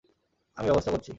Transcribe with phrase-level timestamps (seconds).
[0.57, 1.09] আমি ব্যবস্থা করছি।